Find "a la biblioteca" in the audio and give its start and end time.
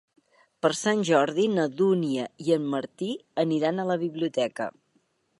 3.83-4.67